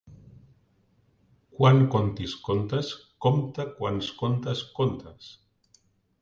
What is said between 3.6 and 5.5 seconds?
quants contes contes.